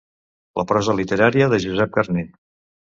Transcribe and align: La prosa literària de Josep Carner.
La 0.61 0.65
prosa 0.71 0.97
literària 1.01 1.51
de 1.55 1.63
Josep 1.67 1.97
Carner. 2.01 2.27